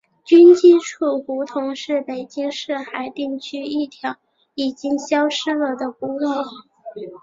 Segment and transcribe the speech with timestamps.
[0.25, 4.15] 军机处胡同是北京市海淀区一条
[4.55, 6.43] 已经消失了的胡同。